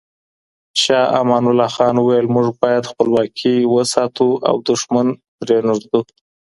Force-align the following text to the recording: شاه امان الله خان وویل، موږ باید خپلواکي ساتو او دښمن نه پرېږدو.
شاه 0.81 1.05
امان 1.21 1.43
الله 1.49 1.69
خان 1.75 1.95
وویل، 1.99 2.27
موږ 2.35 2.47
باید 2.61 2.89
خپلواکي 2.91 3.55
ساتو 3.93 4.27
او 4.49 4.55
دښمن 4.69 5.07
نه 5.11 5.15
پرېږدو. 5.39 5.99